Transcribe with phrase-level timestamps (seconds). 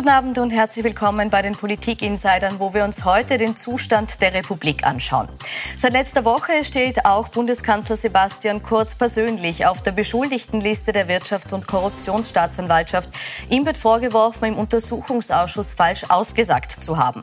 [0.00, 4.32] Guten Abend und herzlich willkommen bei den Politik-Insidern, wo wir uns heute den Zustand der
[4.32, 5.28] Republik anschauen.
[5.76, 11.66] Seit letzter Woche steht auch Bundeskanzler Sebastian Kurz persönlich auf der Beschuldigtenliste der Wirtschafts- und
[11.66, 13.10] Korruptionsstaatsanwaltschaft.
[13.50, 17.22] Ihm wird vorgeworfen, im Untersuchungsausschuss falsch ausgesagt zu haben.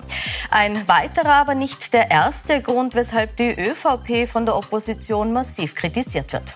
[0.51, 6.31] Ein weiterer, aber nicht der erste Grund, weshalb die ÖVP von der Opposition massiv kritisiert
[6.31, 6.53] wird.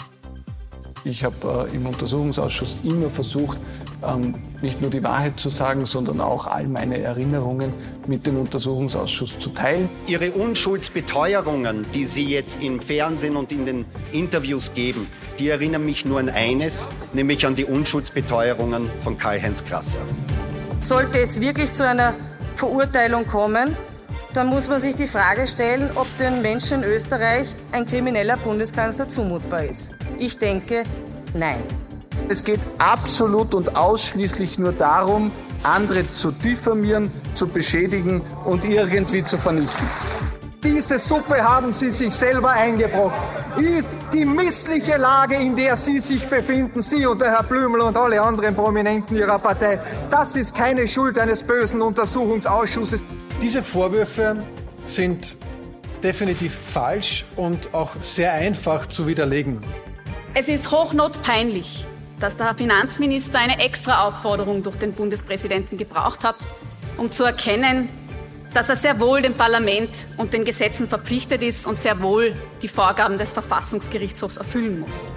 [1.03, 3.59] Ich habe äh, im Untersuchungsausschuss immer versucht,
[4.07, 7.73] ähm, nicht nur die Wahrheit zu sagen, sondern auch all meine Erinnerungen
[8.05, 9.89] mit dem Untersuchungsausschuss zu teilen.
[10.05, 15.07] Ihre Unschuldsbeteuerungen, die Sie jetzt im Fernsehen und in den Interviews geben,
[15.39, 20.01] die erinnern mich nur an eines, nämlich an die Unschuldsbeteuerungen von Karl-Heinz Krasser.
[20.79, 22.13] Sollte es wirklich zu einer
[22.55, 23.75] Verurteilung kommen,
[24.35, 29.07] dann muss man sich die Frage stellen, ob den Menschen in Österreich ein krimineller Bundeskanzler
[29.07, 29.93] zumutbar ist.
[30.21, 30.83] Ich denke,
[31.33, 31.63] nein.
[32.29, 35.31] Es geht absolut und ausschließlich nur darum,
[35.63, 39.83] andere zu diffamieren, zu beschädigen und irgendwie zu vernichten.
[40.63, 43.17] Diese Suppe haben Sie sich selber eingebrockt.
[43.59, 47.97] Ist die missliche Lage, in der Sie sich befinden, Sie und der Herr Blümel und
[47.97, 49.79] alle anderen Prominenten Ihrer Partei,
[50.11, 53.01] das ist keine Schuld eines bösen Untersuchungsausschusses.
[53.41, 54.43] Diese Vorwürfe
[54.85, 55.35] sind
[56.03, 59.61] definitiv falsch und auch sehr einfach zu widerlegen.
[60.33, 61.85] Es ist hochnotpeinlich,
[62.21, 66.37] dass der Finanzminister eine extra Aufforderung durch den Bundespräsidenten gebraucht hat,
[66.95, 67.89] um zu erkennen,
[68.53, 72.69] dass er sehr wohl dem Parlament und den Gesetzen verpflichtet ist und sehr wohl die
[72.69, 75.13] Vorgaben des Verfassungsgerichtshofs erfüllen muss.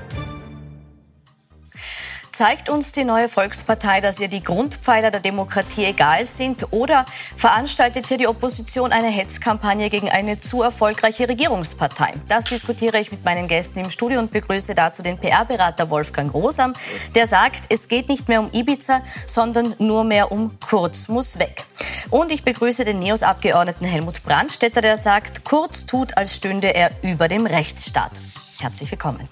[2.35, 6.67] Zeigt uns die neue Volkspartei, dass ihr die Grundpfeiler der Demokratie egal sind?
[6.73, 12.15] Oder veranstaltet hier die Opposition eine Hetzkampagne gegen eine zu erfolgreiche Regierungspartei?
[12.27, 16.73] Das diskutiere ich mit meinen Gästen im Studio und begrüße dazu den PR-Berater Wolfgang Rosam,
[17.15, 21.65] der sagt, es geht nicht mehr um Ibiza, sondern nur mehr um Kurz muss weg.
[22.11, 27.29] Und ich begrüße den NEOS-Abgeordneten Helmut Brandstetter, der sagt, Kurz tut, als stünde er über
[27.29, 28.11] dem Rechtsstaat.
[28.59, 29.29] Herzlich willkommen.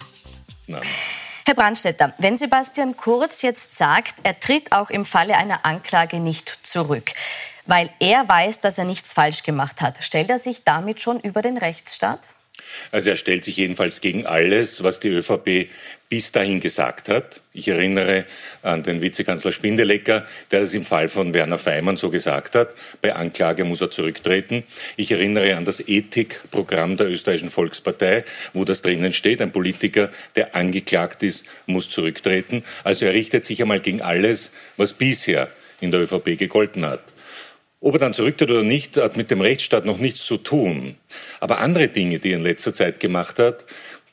[0.68, 0.82] Nein.
[1.44, 6.64] Herr Brandstetter, wenn Sebastian Kurz jetzt sagt, er tritt auch im Falle einer Anklage nicht
[6.64, 7.10] zurück,
[7.66, 11.42] weil er weiß, dass er nichts falsch gemacht hat, stellt er sich damit schon über
[11.42, 12.20] den Rechtsstaat?
[12.90, 15.68] Also er stellt sich jedenfalls gegen alles, was die ÖVP
[16.08, 17.40] bis dahin gesagt hat.
[17.54, 18.26] Ich erinnere
[18.60, 22.74] an den Vizekanzler Spindelecker, der das im Fall von Werner Feimann so gesagt hat.
[23.00, 24.64] Bei Anklage muss er zurücktreten.
[24.96, 29.40] Ich erinnere an das Ethikprogramm der österreichischen Volkspartei, wo das drinnen steht.
[29.40, 32.62] Ein Politiker, der angeklagt ist, muss zurücktreten.
[32.84, 35.48] Also er richtet sich einmal gegen alles, was bisher
[35.80, 37.11] in der ÖVP gegolten hat.
[37.82, 40.94] Ob er dann zurücktritt oder nicht, hat mit dem Rechtsstaat noch nichts zu tun.
[41.40, 43.66] Aber andere Dinge, die er in letzter Zeit gemacht hat,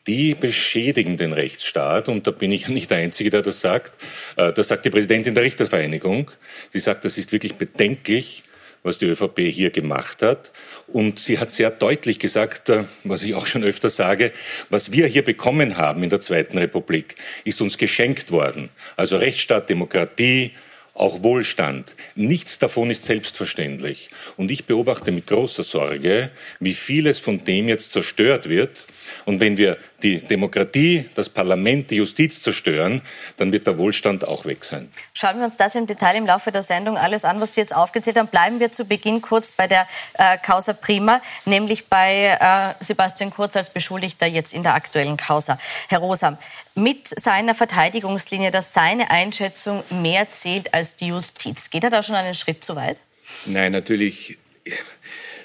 [0.07, 2.09] die beschädigen den Rechtsstaat.
[2.09, 3.93] Und da bin ich nicht der Einzige, der das sagt.
[4.37, 6.31] Äh, das sagt die Präsidentin der Richtervereinigung.
[6.71, 8.43] Sie sagt, das ist wirklich bedenklich,
[8.81, 10.51] was die ÖVP hier gemacht hat.
[10.87, 14.31] Und sie hat sehr deutlich gesagt, äh, was ich auch schon öfter sage,
[14.71, 18.69] was wir hier bekommen haben in der Zweiten Republik, ist uns geschenkt worden.
[18.97, 20.53] Also Rechtsstaat, Demokratie,
[20.99, 21.95] auch Wohlstand.
[22.15, 24.09] Nichts davon ist selbstverständlich.
[24.37, 28.85] Und ich beobachte mit großer Sorge, wie vieles von dem jetzt zerstört wird.
[29.29, 33.03] Und wenn wir die Demokratie, das Parlament, die Justiz zerstören,
[33.37, 34.89] dann wird der Wohlstand auch weg sein.
[35.13, 37.75] Schauen wir uns das im Detail im Laufe der Sendung alles an, was Sie jetzt
[37.75, 38.29] aufgezählt haben.
[38.29, 43.55] Bleiben wir zu Beginn kurz bei der äh, Causa Prima, nämlich bei äh, Sebastian Kurz
[43.55, 45.59] als Beschuldigter jetzt in der aktuellen Causa.
[45.89, 46.39] Herr Rosam,
[46.73, 51.69] mit seiner Verteidigungslinie, dass seine Einschätzung mehr zählt als die Justiz.
[51.69, 52.97] Geht er da schon einen Schritt zu weit?
[53.45, 54.39] Nein, natürlich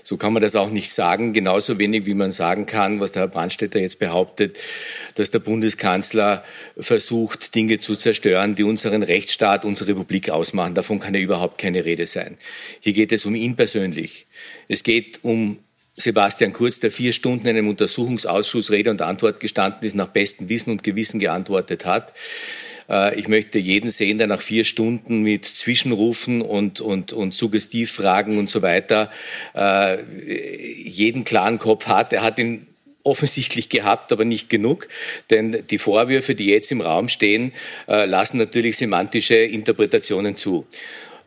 [0.04, 1.32] so kann man das auch nicht sagen.
[1.32, 4.58] Genauso wenig, wie man sagen kann, was der Herr Brandstätter jetzt behauptet,
[5.14, 6.44] dass der Bundeskanzler
[6.78, 10.74] versucht, Dinge zu zerstören, die unseren Rechtsstaat, unsere Republik ausmachen.
[10.74, 12.36] Davon kann ja überhaupt keine Rede sein.
[12.80, 14.26] Hier geht es um ihn persönlich.
[14.68, 15.58] Es geht um
[15.96, 20.48] Sebastian Kurz, der vier Stunden in einem Untersuchungsausschuss Rede und Antwort gestanden ist, nach bestem
[20.48, 22.12] Wissen und Gewissen geantwortet hat.
[22.88, 28.38] Äh, ich möchte jeden sehen, der nach vier Stunden mit Zwischenrufen und, und, und Suggestivfragen
[28.38, 29.10] und so weiter
[29.54, 29.98] äh,
[30.88, 32.12] jeden klaren Kopf hat.
[32.12, 32.66] Er hat ihn
[33.02, 34.88] offensichtlich gehabt, aber nicht genug.
[35.30, 37.52] Denn die Vorwürfe, die jetzt im Raum stehen,
[37.86, 40.66] äh, lassen natürlich semantische Interpretationen zu.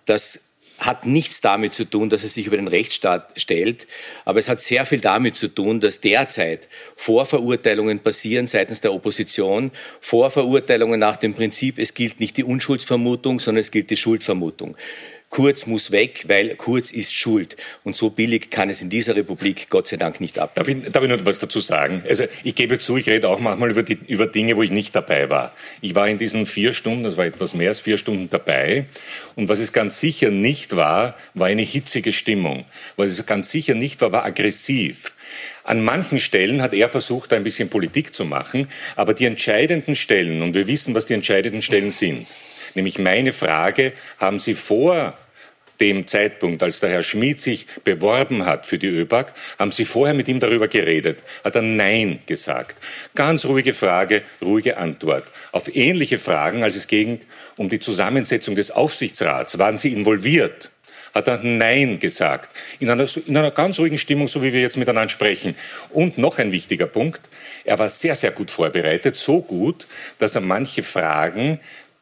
[0.06, 0.47] Das
[0.80, 3.88] hat nichts damit zu tun, dass er sich über den Rechtsstaat stellt,
[4.26, 9.72] aber es hat sehr viel damit zu tun, dass derzeit Vorverurteilungen passieren seitens der Opposition,
[10.02, 14.78] Vorverurteilungen nach dem Prinzip, es gilt nicht die Unschuldsvermutung, sondern es gilt die Schuldvermutung.
[15.30, 17.58] Kurz muss weg, weil Kurz ist schuld.
[17.84, 20.56] Und so billig kann es in dieser Republik Gott sei Dank nicht ab.
[20.56, 22.02] Darf ich, darf ich noch was dazu sagen?
[22.08, 24.96] Also ich gebe zu, ich rede auch manchmal über, die, über Dinge, wo ich nicht
[24.96, 25.54] dabei war.
[25.82, 28.86] Ich war in diesen vier Stunden, das war etwas mehr als vier Stunden dabei.
[29.36, 32.66] Und was es ganz sicher nicht war, war eine hitzige Stimmung.
[32.96, 35.14] Was es ganz sicher nicht war, war aggressiv.
[35.66, 40.42] An manchen Stellen hat er versucht, ein bisschen Politik zu machen, aber die entscheidenden Stellen,
[40.42, 42.26] und wir wissen, was die entscheidenden Stellen sind,
[42.78, 45.18] nämlich meine Frage, haben Sie vor
[45.80, 50.14] dem Zeitpunkt, als der Herr Schmid sich beworben hat für die ÖBAG, haben Sie vorher
[50.14, 51.20] mit ihm darüber geredet?
[51.44, 52.78] Hat er Nein gesagt?
[53.16, 55.26] Ganz ruhige Frage, ruhige Antwort.
[55.52, 57.20] Auf ähnliche Fragen, als es ging
[57.58, 60.72] um die Zusammensetzung des Aufsichtsrats, waren Sie involviert?
[61.14, 62.56] Hat er Nein gesagt.
[62.80, 65.56] In einer, in einer ganz ruhigen Stimmung, so wie wir jetzt miteinander sprechen.
[65.90, 67.22] Und noch ein wichtiger Punkt.
[67.64, 69.16] Er war sehr, sehr gut vorbereitet.
[69.16, 69.88] So gut,
[70.20, 71.60] dass er manche Fragen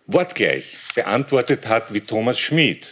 [0.07, 2.87] wortgleich beantwortet hat wie Thomas Schmid.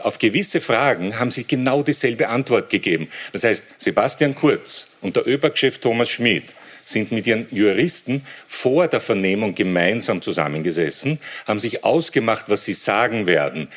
[0.00, 3.08] Auf gewisse Fragen haben sie genau dieselbe Antwort gegeben.
[3.32, 6.44] Das heißt, Sebastian Kurz und der ÖBAG-Chef Thomas Schmid
[6.84, 13.26] sind mit ihren Juristen vor der Vernehmung gemeinsam zusammengesessen, haben sich ausgemacht, was sie sagen
[13.26, 13.68] werden.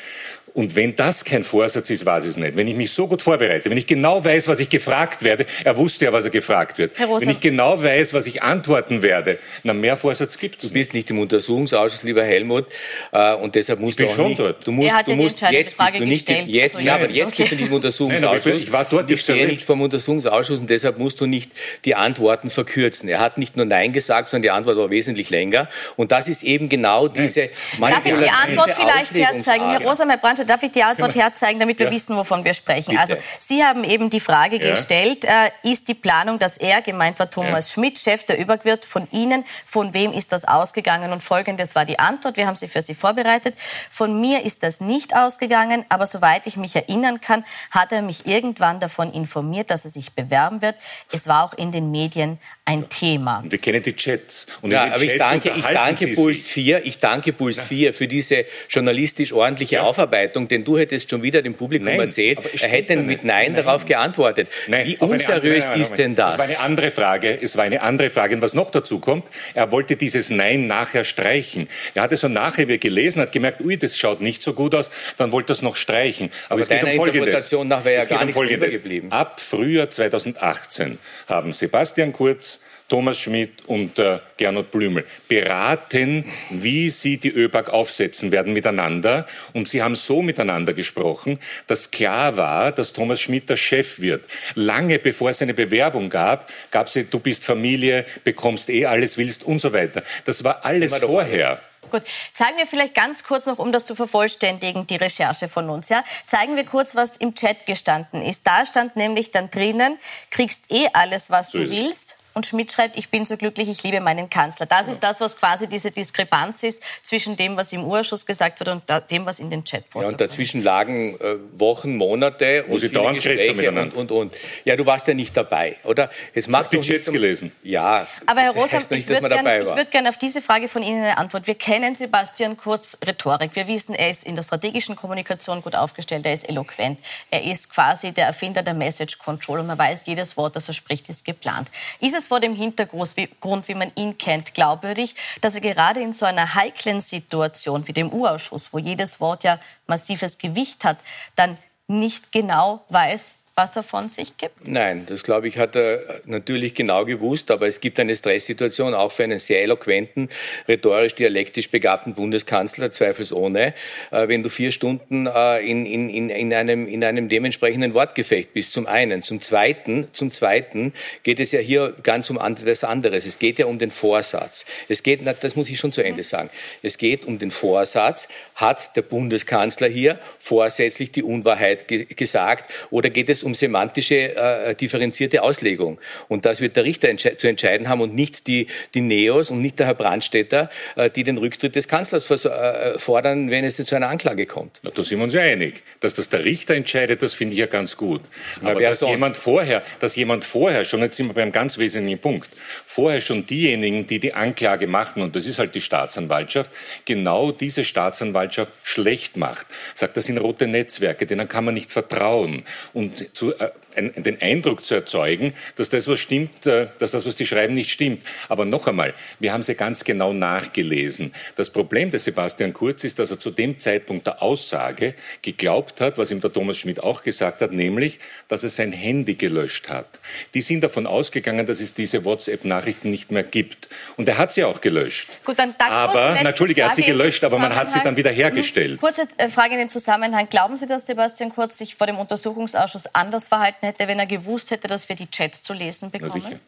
[0.58, 2.56] Und wenn das kein Vorsatz ist, weiß ich es nicht.
[2.56, 5.76] Wenn ich mich so gut vorbereite, wenn ich genau weiß, was ich gefragt werde, er
[5.76, 6.98] wusste ja, was er gefragt wird.
[6.98, 10.68] Wenn ich genau weiß, was ich antworten werde, na mehr Vorsatz gibt es.
[10.68, 12.66] Du bist nicht im Untersuchungsausschuss, lieber Helmut,
[13.12, 14.40] äh, und deshalb musst ich du auch schon nicht.
[14.40, 14.66] Dort.
[14.66, 16.48] Du musst, Er hat du ja die musst jetzt bist Frage du nicht gestellt.
[16.48, 17.42] jetzt, Also ja, aber jetzt okay.
[17.42, 18.20] bist du nicht im Untersuchungsausschuss.
[18.20, 20.98] Nein, aber ich bin- ich war dort, ich ich stehe nicht vom Untersuchungsausschuss und deshalb
[20.98, 21.52] musst du nicht
[21.84, 23.08] die Antworten verkürzen.
[23.08, 25.68] Er hat nicht nur Nein gesagt, sondern die Antwort war wesentlich länger.
[25.94, 29.70] Und das ist eben genau diese Darf ich die Antwort vielleicht herzeigen?
[29.70, 29.82] Herr.
[29.82, 31.92] Rosa Brandscher, darf ich die Antwort herzeigen, damit wir Ja.
[31.92, 32.90] wissen, wovon wir sprechen?
[32.90, 33.00] Bitte.
[33.00, 34.70] Also, Sie haben eben die Frage Ja.
[34.74, 38.84] gestellt, äh, ist die Planung, dass er, gemeint war Thomas Schmidt, Chef der ÖBAG wird,
[38.84, 41.12] von Ihnen, von wem ist das ausgegangen?
[41.12, 43.54] Und folgendes war die Antwort, wir haben sie für Sie vorbereitet.
[43.90, 48.26] Von mir ist das nicht ausgegangen, aber soweit ich mich erinnern kann, hat er mich
[48.26, 50.76] irgendwann davon informiert, dass er sich bewerben wird.
[51.12, 53.38] Es war auch in den Medien ein Thema.
[53.40, 54.46] Und wir kennen die Chats.
[54.62, 56.52] Und Ja, aber ich Chats danke, ich danke Puls sich.
[56.52, 61.42] 4, ich danke Puls 4 für diese journalistisch ordentliche Aufarbeitung, denn du hättest schon wieder
[61.42, 63.24] dem Publikum Nein, erzählt, es er hätte mit.
[63.24, 63.64] Nein, Nein.
[63.64, 64.48] darauf geantwortet.
[64.68, 66.34] Nein, Wie unseriös andere- ist denn das?
[66.34, 67.38] Es war eine andere Frage.
[67.42, 68.34] Es war eine andere Frage.
[68.36, 69.24] Und was noch dazu kommt,
[69.54, 71.68] er wollte dieses Nein nachher streichen.
[71.94, 74.90] Er hatte so nachher, er gelesen hat, gemerkt, ui, das schaut nicht so gut aus,
[75.16, 76.30] dann wollte er es noch streichen.
[76.48, 77.14] Aber, Aber es geht um Folgendes.
[77.26, 78.80] Interpretation nach wäre ja Es gar um nichts Folgendes.
[79.10, 87.18] Ab Frühjahr 2018 haben Sebastian Kurz, Thomas Schmidt und äh, Gernot Blümel beraten, wie sie
[87.18, 89.26] die ÖBAG aufsetzen werden miteinander.
[89.52, 94.24] Und sie haben so miteinander gesprochen, dass klar war, dass Thomas Schmidt der Chef wird.
[94.54, 99.44] Lange bevor es eine Bewerbung gab, gab es, du bist Familie, bekommst eh alles, willst
[99.44, 100.02] und so weiter.
[100.24, 101.60] Das war alles vorher.
[101.90, 102.02] Gut,
[102.34, 105.88] zeigen wir vielleicht ganz kurz noch, um das zu vervollständigen, die Recherche von uns.
[105.88, 106.04] Ja?
[106.26, 108.46] Zeigen wir kurz, was im Chat gestanden ist.
[108.46, 109.98] Da stand nämlich dann drinnen,
[110.30, 112.17] kriegst eh alles, was So du willst.
[112.34, 114.66] Und Schmidt schreibt, ich bin so glücklich, ich liebe meinen Kanzler.
[114.66, 118.68] Das ist das, was quasi diese Diskrepanz ist zwischen dem, was im Urschuss gesagt wird
[118.68, 122.80] und dem, was in den Chat Ja, und dazwischen lagen äh, Wochen, Monate Wo und
[122.80, 124.36] sie viele dauernd Gespräche und, und, und.
[124.64, 126.10] Ja, du warst ja nicht dabei, oder?
[126.34, 127.52] Es macht Chats nicht- gelesen.
[127.62, 130.82] Ja, Aber Herr Rosam, ich würde man dabei gerne würd gern auf diese Frage von
[130.82, 131.46] Ihnen eine Antwort.
[131.46, 133.50] Wir kennen Sebastian Kurz Rhetorik.
[133.54, 136.98] Wir wissen, er ist in der strategischen Kommunikation gut aufgestellt, er ist eloquent.
[137.30, 140.74] Er ist quasi der Erfinder der Message Control und man weiß, jedes Wort, das er
[140.74, 141.68] spricht, ist geplant.
[142.00, 146.26] Ist es vor dem Hintergrund, wie, man ihn kennt, glaubwürdig, dass er gerade in so
[146.26, 150.98] einer heiklen Situation wie dem U-Ausschuss, wo jedes Wort ja massives Gewicht hat,
[151.36, 154.68] dann nicht genau weiß, was er von sich gibt?
[154.68, 159.10] Nein, das glaube ich, hat er natürlich genau gewusst, aber es gibt eine Stresssituation auch
[159.10, 160.28] für einen sehr eloquenten,
[160.68, 163.74] rhetorisch-dialektisch begabten Bundeskanzler, zweifelsohne,
[164.12, 168.52] äh, wenn du vier Stunden äh, in, in, in, in, einem, in einem dementsprechenden Wortgefecht
[168.52, 169.22] bist, zum einen.
[169.22, 170.92] Zum zweiten, zum zweiten
[171.24, 173.26] geht es ja hier ganz um etwas anderes.
[173.26, 174.66] Es geht ja um den Vorsatz.
[174.88, 176.48] Es geht, das muss ich schon zu Ende sagen,
[176.84, 183.10] es geht um den Vorsatz, hat der Bundeskanzler hier vorsätzlich die Unwahrheit ge gesagt oder
[183.10, 185.98] geht es um semantische äh, differenzierte Auslegung?
[186.28, 189.62] Und das wird der Richter entsche zu entscheiden haben und nicht die, die Neos und
[189.62, 193.94] nicht der Herr Brandstätter, äh, die den Rücktritt des Kanzlers äh, fordern, wenn es zu
[193.94, 194.80] einer Anklage kommt.
[194.82, 195.82] Na, da sind wir uns ja einig.
[196.00, 198.22] Dass das der Richter entscheidet, das finde ich ja ganz gut.
[198.60, 199.12] Na, Aber dass sonst?
[199.12, 202.50] jemand, vorher, dass jemand vorher schon, jetzt sind wir beim ganz wesentlichen Punkt,
[202.86, 206.70] vorher schon diejenigen, die die Anklage machen, und das ist halt die Staatsanwaltschaft,
[207.04, 209.66] genau diese Staatsanwaltschaft schlecht macht.
[209.94, 212.64] Sagt, das sind rote Netzwerke, denen kann man nicht vertrauen.
[212.92, 217.36] Und zu, äh, den Eindruck zu erzeugen, dass das, was stimmt, äh, dass das, was
[217.36, 218.22] die schreiben, nicht stimmt.
[218.48, 221.32] Aber noch einmal, wir haben sie ganz genau nachgelesen.
[221.56, 226.18] Das Problem des Sebastian Kurz ist, dass er zu dem Zeitpunkt der Aussage geglaubt hat,
[226.18, 230.20] was ihm der Thomas Schmidt auch gesagt hat, nämlich, dass er sein Handy gelöscht hat.
[230.54, 233.88] Die sind davon ausgegangen, dass es diese WhatsApp-Nachrichten nicht mehr gibt.
[234.16, 235.28] Und er hat sie auch gelöscht.
[235.44, 239.00] Gut, dann aber, Entschuldige, er hat sie gelöscht, aber man hat sie dann wieder hergestellt.
[239.00, 240.48] Kurze äh, Frage in dem Zusammenhang.
[240.48, 244.70] Glauben Sie, dass Sebastian Kurz sich vor dem Untersuchungsausschuss anders verhalten hätte, wenn er gewusst
[244.70, 246.60] hätte, dass wir die Chats zu lesen bekommen?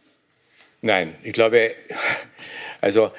[0.83, 1.75] Nein, ich glaube,
[2.81, 3.13] also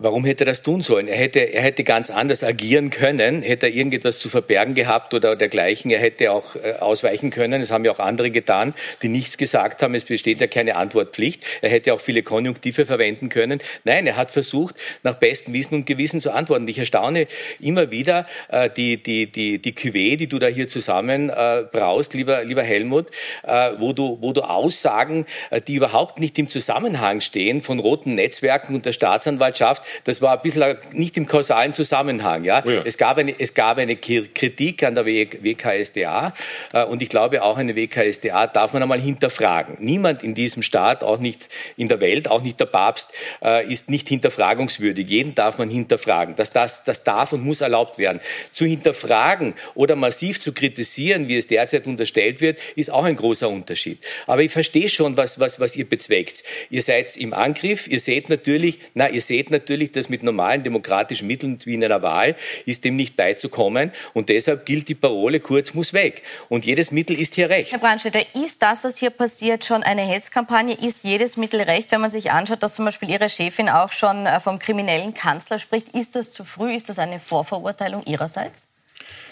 [0.00, 1.08] Warum hätte er das tun sollen?
[1.08, 5.34] Er hätte, er hätte ganz anders agieren können, hätte er irgendetwas zu verbergen gehabt oder
[5.34, 5.90] dergleichen.
[5.90, 7.60] Er hätte auch äh, ausweichen können.
[7.60, 9.96] Das haben ja auch andere getan, die nichts gesagt haben.
[9.96, 11.44] Es besteht ja keine Antwortpflicht.
[11.62, 13.60] Er hätte auch viele Konjunktive verwenden können.
[13.82, 16.68] Nein, er hat versucht, nach bestem Wissen und Gewissen zu antworten.
[16.68, 17.26] Ich erstaune
[17.58, 22.14] immer wieder äh, die, die, die, die Cuvée, die du da hier zusammen äh, braust,
[22.14, 23.08] lieber, lieber Helmut,
[23.42, 28.14] äh, wo, du, wo du Aussagen, äh, die überhaupt nicht im Zusammenhang stehen von roten
[28.14, 32.44] Netzwerken und der Staatsanwaltschaft, das war ein bisschen nicht im kausalen Zusammenhang.
[32.44, 32.62] Ja?
[32.64, 32.82] Oh ja.
[32.84, 36.34] Es, gab eine, es gab eine Kritik an der WKSDA
[36.72, 39.76] äh, und ich glaube auch eine WKSDA darf man einmal hinterfragen.
[39.78, 43.10] Niemand in diesem Staat, auch nicht in der Welt, auch nicht der Papst,
[43.42, 45.08] äh, ist nicht hinterfragungswürdig.
[45.08, 46.34] Jeden darf man hinterfragen.
[46.36, 48.20] Das, das, das darf und muss erlaubt werden.
[48.52, 53.48] Zu hinterfragen oder massiv zu kritisieren, wie es derzeit unterstellt wird, ist auch ein großer
[53.48, 53.98] Unterschied.
[54.26, 56.42] Aber ich verstehe schon, was, was, was ihr bezweckt.
[56.70, 60.62] Ihr seid im Angriff, ihr seht natürlich, na, ihr seht natürlich, natürlich, das mit normalen
[60.62, 63.92] demokratischen Mitteln wie in einer Wahl ist dem nicht beizukommen.
[64.12, 66.22] Und deshalb gilt die Parole, Kurz muss weg.
[66.48, 67.72] Und jedes Mittel ist hier recht.
[67.72, 70.74] Herr Brandstätter, ist das, was hier passiert, schon eine Hetzkampagne?
[70.74, 74.26] Ist jedes Mittel recht, wenn man sich anschaut, dass zum Beispiel Ihre Chefin auch schon
[74.26, 75.94] äh, vom kriminellen Kanzler spricht?
[75.96, 76.74] Ist das zu früh?
[76.74, 78.68] Ist das eine Vorverurteilung Ihrerseits?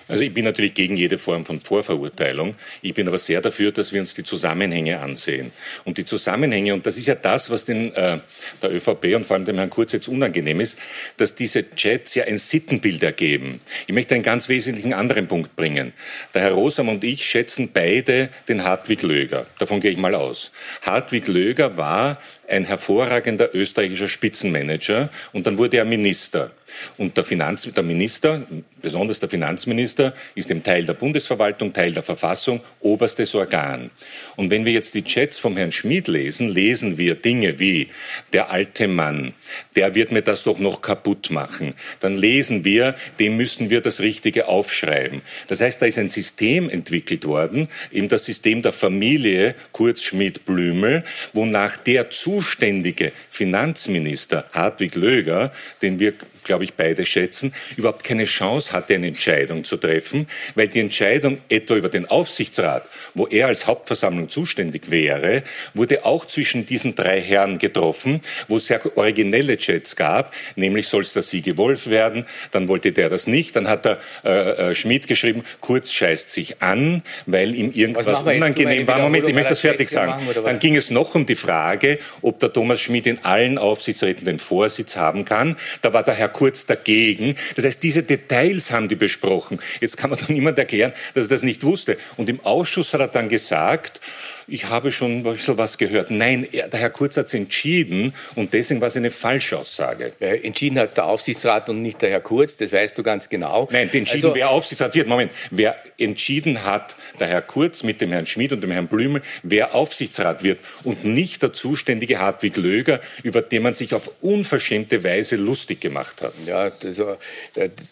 [0.09, 2.55] Also ich bin natürlich gegen jede Form von Vorverurteilung.
[2.81, 5.51] Ich bin aber sehr dafür, dass wir uns die Zusammenhänge ansehen.
[5.85, 8.21] Und die Zusammenhänge, und das ist ja das, was den, äh,
[8.63, 10.79] der ÖVP und vor allem dem Herrn Kurz jetzt unangenehm ist,
[11.17, 13.61] dass diese Chats ja ein Sittenbild ergeben.
[13.89, 15.93] Ich möchte einen ganz wesentlichen anderen Punkt bringen.
[16.35, 19.47] Der Herr Rosam und ich schätzen beide den Hartwig Löger.
[19.59, 20.53] Davon gehe ich mal aus.
[20.83, 26.53] Hartwig Löger war ein hervorragender österreichischer Spitzenmanager und dann wurde er Minister.
[26.97, 28.43] Und der, Finanz, der Minister,
[28.87, 33.91] besonders der Finanzminister, ist im Teil der Bundesverwaltung, Teil der Verfassung, oberstes Organ.
[34.37, 37.89] Und wenn wir jetzt die Chats vom Herrn Schmid lesen, lesen wir Dinge wie
[38.33, 39.35] der alte Mann,
[39.75, 41.75] der wird mir das doch noch kaputt machen.
[41.99, 45.23] Dann lesen wir, dem müssen wir das Richtige aufschreiben.
[45.49, 51.03] Das heißt, da ist ein System entwickelt worden, eben das System der Familie Kurz Schmid-Blümel,
[51.33, 55.53] wonach der zuständige Finanzminister Hartwig Löger,
[55.83, 56.15] den wir
[56.47, 61.39] glaube ich, beide schätzen, überhaupt keine Chance hatte, eine Entscheidung zu treffen, weil die Entscheidung
[61.49, 65.43] etwa über den Aufsichtsrat, wo er als Hauptversammlung zuständig wäre,
[65.75, 71.03] wurde auch zwischen diesen drei Herren getroffen, wo es sehr originelle Chats gab, nämlich soll
[71.03, 74.75] es der Siege Wolf werden, dann wollte der das nicht, dann hat der äh, äh,
[74.75, 79.01] Schmidt geschrieben, Kurz scheißt sich an, weil ihm irgendwas unangenehm war.
[79.01, 80.23] Moment, ich möchte das fertig sagen.
[80.45, 84.39] Dann ging es noch um die Frage, ob der Thomas Schmidt in allen Aufsichtsräten den
[84.39, 85.57] Vorsitz haben kann.
[85.83, 87.35] Da war der Herr kurz dagegen.
[87.57, 89.59] Das heißt, diese Details haben die besprochen.
[89.81, 91.97] Jetzt kann man doch niemand erklären, dass er das nicht wusste.
[92.17, 94.01] Und im Ausschuss hat er dann gesagt,
[94.49, 96.11] ich habe schon ein bisschen was gehört.
[96.11, 100.13] Nein, er, der Herr Kurz hat es entschieden und deswegen war es eine Falschaussage.
[100.21, 103.29] Äh, entschieden hat es der Aufsichtsrat und nicht der Herr Kurz, das weißt du ganz
[103.29, 103.69] genau.
[103.71, 105.09] Nein, entschieden, also, wer Aufsichtsrat wird.
[105.09, 109.23] Moment, wer entschieden hat, der Herr Kurz mit dem Herrn Schmid und dem Herrn Blümel,
[109.43, 115.03] wer Aufsichtsrat wird und nicht der zuständige Hartwig Löger, über den man sich auf unverschämte
[115.03, 116.33] Weise lustig gemacht hat.
[116.47, 117.17] Ja, also,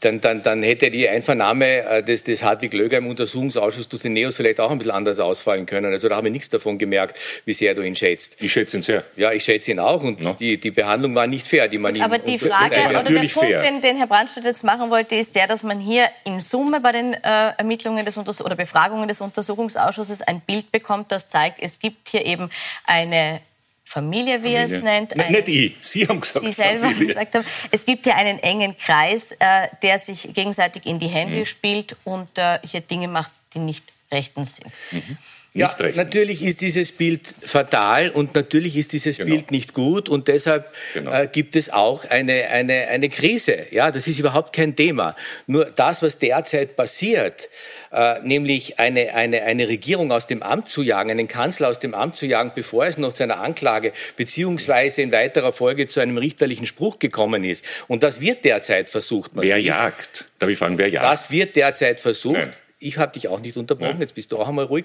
[0.01, 4.13] dann, dann, dann hätte die Einvernahme äh, des, des Hartwig Löger im Untersuchungsausschuss durch den
[4.13, 5.93] Neos vielleicht auch ein bisschen anders ausfallen können.
[5.93, 8.37] Also da haben wir nichts nichts davon gemerkt, wie sehr du ihn schätzt.
[8.41, 9.05] Ich schätze ihn sehr.
[9.17, 10.37] Ja, ich schätze ihn auch und no.
[10.39, 13.51] die, die Behandlung war nicht fair, die man ihm Aber die Frage oder der Punkt,
[13.65, 16.93] den, den, Herr Brandstadt jetzt machen wollte, ist der, dass man hier in Summe bei
[16.93, 17.19] den äh,
[17.57, 22.25] Ermittlungen des Unters oder Befragungen des Untersuchungsausschusses ein Bild bekommt, das zeigt, es gibt hier
[22.25, 22.51] eben
[22.87, 23.41] eine
[23.85, 25.13] Familie, wie er es nennt.
[25.13, 26.45] Eine, nicht ich, Sie haben gesagt.
[26.45, 27.09] Sie selber Familie.
[27.09, 27.45] gesagt haben.
[27.71, 31.47] Es gibt hier einen engen Kreis, äh, der sich gegenseitig in die Hände mhm.
[31.47, 34.73] spielt und äh, hier Dinge macht, die nicht rechtens sind.
[34.91, 35.19] Mhm
[35.57, 36.05] ja, rechnen.
[36.05, 39.31] natürlich ist dieses Bild fatal und natürlich ist dieses genau.
[39.31, 41.13] Bild nicht gut und deshalb genau.
[41.13, 43.67] äh, gibt es auch eine, eine, eine Krise.
[43.71, 45.15] Ja, das ist überhaupt kein Thema.
[45.47, 47.49] Nur das, was derzeit passiert,
[47.93, 51.95] äh, nämlich eine, eine, eine Regierung aus dem Amt zu jagen, einen Kanzler aus dem
[51.95, 56.19] Amt zu jagen, bevor es noch zu einer Anklage beziehungsweise in weiterer Folge zu einem
[56.19, 57.65] richterlichen Spruch gekommen ist.
[57.87, 59.37] Und das wird derzeit versucht.
[59.37, 59.53] Massiv.
[59.53, 60.27] Wer jagt?
[60.41, 61.07] Darf ich fragen, wer jagt?
[61.07, 62.39] Das wird derzeit versucht.
[62.39, 62.51] Nein
[62.85, 64.85] ich habe dich auch nicht unterbrochen, jetzt bist du auch einmal ruhig.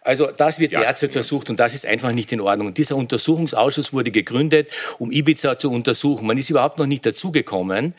[0.00, 0.80] Also das wird ja.
[0.80, 2.68] derzeit versucht und das ist einfach nicht in Ordnung.
[2.68, 6.26] Und dieser Untersuchungsausschuss wurde gegründet, um Ibiza zu untersuchen.
[6.26, 7.94] Man ist überhaupt noch nicht dazugekommen,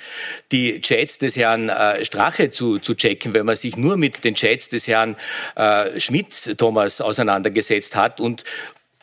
[0.52, 4.36] die Chats des Herrn äh, Strache zu, zu checken, wenn man sich nur mit den
[4.36, 5.16] Chats des Herrn
[5.56, 8.44] äh, Schmidt, Thomas, auseinandergesetzt hat und,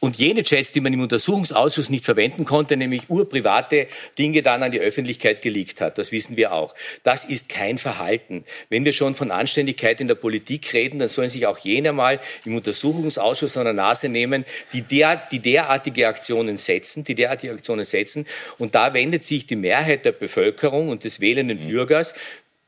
[0.05, 3.87] und jene Chats, die man im Untersuchungsausschuss nicht verwenden konnte, nämlich urprivate
[4.19, 5.97] Dinge dann an die Öffentlichkeit geleakt hat.
[5.97, 6.75] Das wissen wir auch.
[7.05, 8.45] Das ist kein Verhalten.
[8.69, 12.21] Wenn wir schon von Anständigkeit in der Politik reden, dann sollen sich auch jene mal
[12.45, 14.45] im Untersuchungsausschuss an der Nase nehmen,
[14.75, 18.27] die, der, die derartige Aktionen setzen, die derartige Aktionen setzen.
[18.59, 22.13] Und da wendet sich die Mehrheit der Bevölkerung und des wählenden Bürgers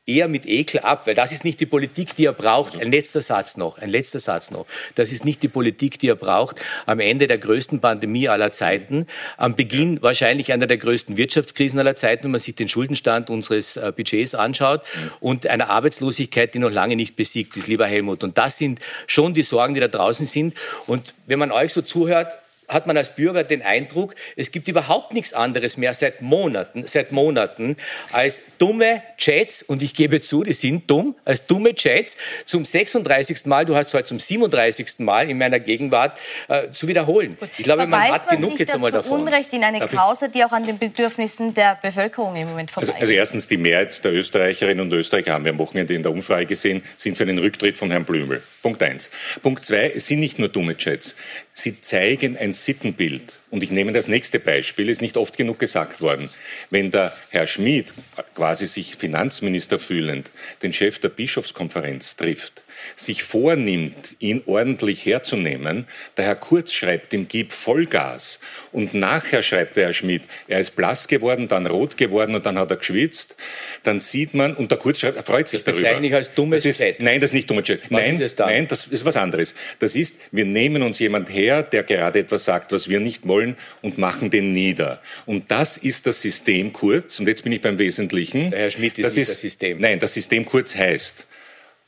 [0.07, 2.79] eher mit Ekel ab, weil das ist nicht die Politik, die er braucht.
[2.79, 4.65] Ein letzter Satz noch, ein letzter Satz noch.
[4.95, 9.05] Das ist nicht die Politik, die er braucht am Ende der größten Pandemie aller Zeiten,
[9.35, 13.75] am Beginn wahrscheinlich einer der größten Wirtschaftskrisen aller Zeiten, wenn man sich den Schuldenstand unseres
[13.75, 14.81] äh, Budgets anschaut
[15.19, 18.23] und einer Arbeitslosigkeit, die noch lange nicht besiegt ist, lieber Helmut.
[18.23, 20.53] Und das sind schon die Sorgen, die da draußen sind.
[20.87, 22.37] Und wenn man euch so zuhört,
[22.67, 27.11] hat man als Bürger den Eindruck, es gibt überhaupt nichts anderes mehr seit Monaten, seit
[27.11, 27.77] Monaten
[28.11, 33.45] als dumme Chats, und ich gebe zu, die sind dumm, als dumme Chats zum 36.
[33.45, 34.99] Mal, du hast heute zum 37.
[34.99, 36.19] Mal in meiner Gegenwart
[36.49, 37.37] äh, zu wiederholen.
[37.57, 39.21] Ich glaube, man hat man genug jetzt einmal davon.
[39.21, 43.01] Unrecht in eine Krause, die auch an den Bedürfnissen der Bevölkerung im Moment vorbei also,
[43.01, 46.45] also erstens, die Mehrheit der Österreicherinnen und Österreicher haben wir am Wochenende in der Umfrage
[46.45, 48.43] gesehen, sind für den Rücktritt von Herrn Blümel.
[48.61, 49.09] Punkt eins.
[49.41, 51.15] Punkt zwei, es sind nicht nur dumme Chats.
[51.53, 53.39] Sie zeigen ein Sittenbild.
[53.49, 56.29] Und ich nehme das nächste Beispiel, ist nicht oft genug gesagt worden.
[56.69, 57.93] Wenn der Herr Schmid,
[58.35, 62.63] quasi sich Finanzminister fühlend, den Chef der Bischofskonferenz trifft,
[62.95, 65.87] sich vornimmt, ihn ordentlich herzunehmen.
[66.17, 68.39] Der Herr Kurz schreibt, ihm gib Vollgas.
[68.71, 72.57] Und nachher schreibt der Herr Schmidt, er ist blass geworden, dann rot geworden und dann
[72.57, 73.35] hat er geschwitzt.
[73.83, 75.89] Dann sieht man, und der Kurz schreibt, er freut sich das darüber.
[75.89, 77.89] Das ich als dummes das ist, Nein, das ist nicht dummes Chat.
[77.91, 79.55] Nein, nein, das ist was anderes.
[79.79, 83.55] Das ist, wir nehmen uns jemand her, der gerade etwas sagt, was wir nicht wollen
[83.81, 85.01] und machen den nieder.
[85.25, 87.19] Und das ist das System Kurz.
[87.19, 88.51] Und jetzt bin ich beim Wesentlichen.
[88.51, 89.79] Der Herr Schmidt ist das nicht ist, das System.
[89.79, 91.27] Nein, das System Kurz heißt,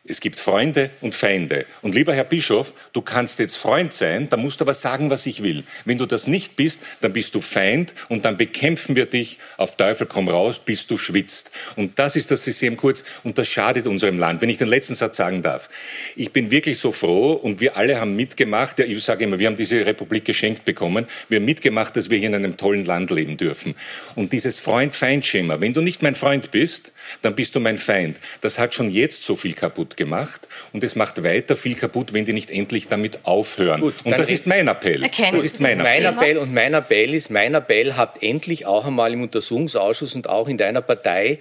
[0.10, 1.66] es gibt Freunde und Feinde.
[1.82, 5.26] Und lieber Herr Bischof, du kannst jetzt Freund sein, da musst du aber sagen, was
[5.26, 5.64] ich will.
[5.86, 9.78] Wenn du das nicht bist, dann bist du Feind und dann bekämpfen wir dich auf
[9.78, 11.52] Teufel komm raus, bis du schwitzt.
[11.76, 14.42] Und das ist das System kurz und das schadet unserem Land.
[14.42, 15.70] Wenn ich den letzten Satz sagen darf.
[16.16, 19.56] Ich bin wirklich so froh und wir alle haben mitgemacht, ich sage immer, wir haben
[19.56, 23.38] diese Republik geschenkt bekommen, wir haben mitgemacht, dass wir hier in einem tollen Land leben
[23.38, 23.76] dürfen.
[24.16, 28.18] Und dieses Freund-Feind-Schema, wenn du nicht mein Freund bist, dann bist du mein Feind.
[28.42, 32.26] Das hat schon jetzt so viel kaputt gemacht und es macht weiter viel kaputt, wenn
[32.26, 33.82] die nicht endlich damit aufhören.
[33.82, 35.02] Gut, und das ist mein Appell.
[35.02, 36.38] Das ist mein, mein Appell.
[36.38, 40.58] Und mein Appell ist, mein Appell, habt endlich auch einmal im Untersuchungsausschuss und auch in
[40.58, 41.40] deiner Partei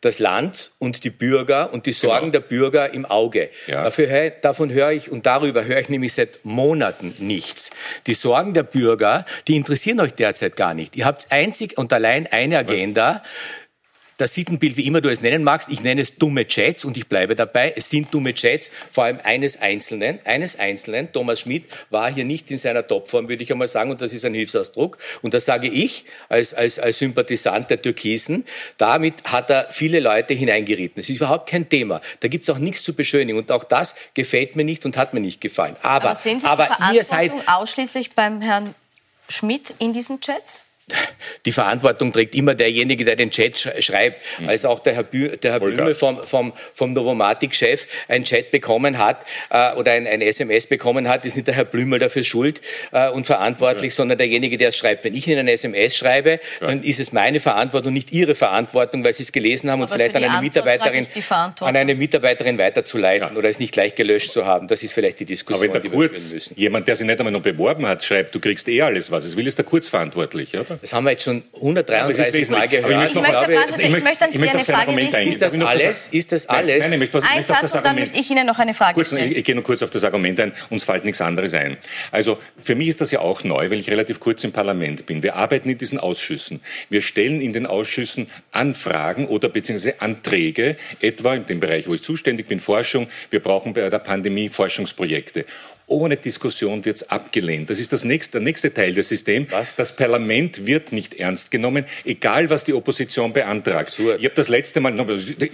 [0.00, 2.32] das Land und die Bürger und die Sorgen genau.
[2.32, 3.50] der Bürger im Auge.
[3.66, 3.84] Ja.
[3.84, 7.70] Dafür, davon höre ich und darüber höre ich nämlich seit Monaten nichts.
[8.06, 10.96] Die Sorgen der Bürger, die interessieren euch derzeit gar nicht.
[10.96, 13.22] Ihr habt einzig und allein eine Agenda,
[14.20, 17.08] das Sittenbild, wie immer du es nennen magst, ich nenne es dumme Chats und ich
[17.08, 17.72] bleibe dabei.
[17.76, 21.12] Es sind dumme Chats, vor allem eines Einzelnen, eines Einzelnen.
[21.12, 24.24] Thomas Schmidt war hier nicht in seiner Topform, würde ich einmal sagen, und das ist
[24.24, 24.98] ein Hilfsausdruck.
[25.22, 28.44] Und das sage ich als, als, als Sympathisant der Türkisen.
[28.76, 31.00] Damit hat er viele Leute hineingeritten.
[31.00, 32.00] Es ist überhaupt kein Thema.
[32.20, 33.38] Da gibt es auch nichts zu beschönigen.
[33.38, 35.76] Und auch das gefällt mir nicht und hat mir nicht gefallen.
[35.82, 38.74] Aber, aber aber ihr seid ausschließlich beim Herrn
[39.28, 40.60] Schmidt in diesen Chats?
[41.46, 44.22] Die Verantwortung trägt immer derjenige, der den Chat schreibt.
[44.38, 44.48] Mhm.
[44.48, 48.98] Als auch der Herr, Bü der Herr Blümel vom, vom, vom Novomatic-Chef einen Chat bekommen
[48.98, 52.60] hat äh, oder ein, ein, SMS bekommen hat, ist nicht der Herr Blümel dafür schuld
[52.92, 53.96] äh, und verantwortlich, ja.
[53.96, 55.04] sondern derjenige, der es schreibt.
[55.04, 56.66] Wenn ich Ihnen ein SMS schreibe, ja.
[56.66, 59.96] dann ist es meine Verantwortung, nicht Ihre Verantwortung, weil Sie es gelesen haben Aber und
[59.96, 61.06] vielleicht an eine Mitarbeiterin,
[61.60, 63.38] an eine Mitarbeiterin weiterzuleiten ja.
[63.38, 64.68] oder es nicht gleich gelöscht zu haben.
[64.68, 67.42] Das ist vielleicht die Diskussion, Aber wenn der Kurz, jemand, der sich nicht einmal noch
[67.42, 69.24] beworben hat, schreibt, du kriegst eh alles was.
[69.24, 70.78] Es will ist der Kurz verantwortlich, oder?
[70.80, 73.10] Das haben wir jetzt schon 133 Mal gehört.
[73.10, 75.16] Ich, möchte, glaube, ich, ich, möchte an Sie eine Frage richten.
[75.28, 76.08] Ist das alles?
[76.10, 76.80] Ist das alles?
[76.80, 78.94] Nein, nein, ich möchte, was, Ein Satz und dann möchte ich Ihnen noch eine Frage
[78.94, 79.30] kurz, stellen.
[79.30, 80.52] Ich, ich gehe nur kurz auf das Argument ein.
[80.70, 81.76] Uns fällt nichts anderes ein.
[82.10, 85.22] Also für mich ist das ja auch neu, weil ich relativ kurz im Parlament bin.
[85.22, 86.60] Wir arbeiten in diesen Ausschüssen.
[86.88, 92.02] Wir stellen in den Ausschüssen Anfragen oder beziehungsweise Anträge, etwa in dem Bereich, wo ich
[92.02, 93.08] zuständig bin, Forschung.
[93.30, 95.44] Wir brauchen bei der Pandemie Forschungsprojekte.
[95.90, 97.68] Ohne Diskussion wird es abgelehnt.
[97.68, 99.48] Das ist das nächste, der nächste Teil des Systems.
[99.50, 99.74] Was?
[99.74, 103.88] Das Parlament wird nicht ernst genommen, egal was die Opposition beantragt.
[103.88, 104.20] Absurd.
[104.20, 104.92] Ich habe das letzte Mal,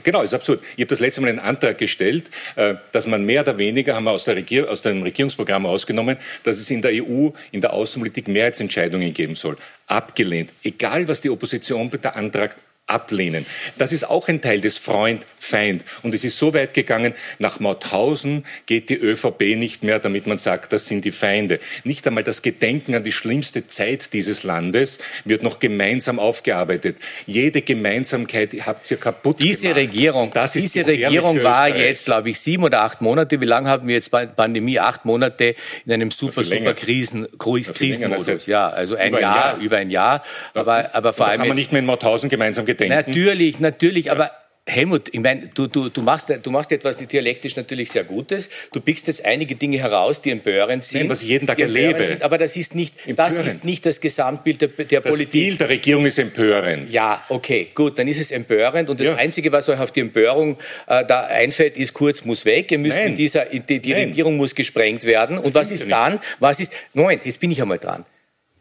[0.02, 0.60] genau, ist absurd.
[0.76, 4.04] Ich habe das letzte Mal einen Antrag gestellt, äh, dass man mehr oder weniger, haben
[4.04, 7.72] wir aus, der Regier aus dem Regierungsprogramm ausgenommen, dass es in der EU, in der
[7.72, 9.56] Außenpolitik Mehrheitsentscheidungen geben soll.
[9.86, 10.50] Abgelehnt.
[10.62, 13.46] Egal was die Opposition beantragt, ablehnen.
[13.78, 15.82] Das ist auch ein Teil des Freund-Feind.
[16.02, 20.38] Und es ist so weit gegangen, nach Mauthausen geht die ÖVP nicht mehr, damit man
[20.38, 21.58] sagt, das sind die Feinde.
[21.84, 26.96] Nicht einmal das Gedenken an die schlimmste Zeit dieses Landes wird noch gemeinsam aufgearbeitet.
[27.26, 29.76] Jede Gemeinsamkeit habt ihr kaputt diese gemacht.
[29.78, 31.82] Regierung, das ist diese Regierung war Österreich.
[31.82, 33.40] jetzt, glaube ich, sieben oder acht Monate.
[33.40, 34.78] Wie lange haben wir jetzt bei Pandemie?
[34.78, 38.28] Acht Monate in einem super, super Krisen, länger, Krisenmodus.
[38.28, 39.58] also Ja, also ein über ein Jahr, Jahr.
[39.58, 40.22] über ein Jahr.
[40.54, 42.94] Aber, aber vor allem kann man jetzt- nicht mehr in Mauthausen gemeinsam gedenken.
[42.94, 44.30] Natürlich, natürlich, aber
[44.68, 48.48] Helmut, ich meine, du, du, du, machst, du machst etwas dialektisch natürlich sehr Gutes.
[48.72, 51.02] Du pickst jetzt einige Dinge heraus, die empörend sind.
[51.02, 52.04] Nein, was ich jeden Tag erlebe.
[52.04, 55.28] Sind, aber das ist nicht, das ist nicht das Gesamtbild der, der Der Politik.
[55.28, 56.90] Stil der Regierung ist empörend.
[56.90, 59.14] Ja, okay, gut, dann ist es empörend und das Ja.
[59.14, 60.56] Einzige, was euch auf die Empörung
[60.88, 62.72] äh, da einfällt, ist Kurz muss weg.
[62.72, 63.10] Ihr müsst Nein.
[63.10, 63.92] in dieser, die, die.
[63.92, 65.38] Regierung muss gesprengt werden.
[65.38, 66.20] Und was ist ja dann?
[66.40, 66.72] Was ist?
[66.92, 68.04] Moment, jetzt bin ich einmal dran.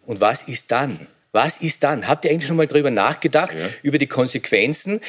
[0.05, 1.07] Und was ist dann?
[1.35, 2.07] Was ist dann?
[2.07, 3.67] Habt ihr eigentlich schon mal darüber nachgedacht Ja.
[3.83, 5.01] über die Konsequenzen?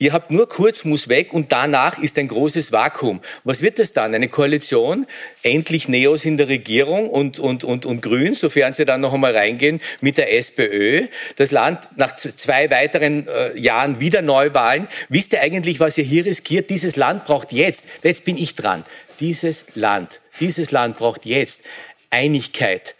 [0.00, 3.20] Ihr habt nur Kurz muss weg und danach ist ein großes Vakuum.
[3.44, 4.12] Was wird das dann?
[4.12, 5.06] Eine Koalition?
[5.44, 9.36] Endlich Neos in der Regierung und, und, und, und Grün, sofern sie dann noch einmal
[9.36, 11.06] reingehen, mit der SPÖ.
[11.36, 14.88] Das Land nach zwei weiteren äh, Jahren wieder Neuwahlen.
[15.08, 16.70] Wisst ihr eigentlich, was ihr hier riskiert?
[16.70, 18.84] Dieses Land braucht jetzt, jetzt bin ich dran,
[19.20, 21.62] dieses Land, dieses Land braucht jetzt
[22.10, 22.94] Einigkeit.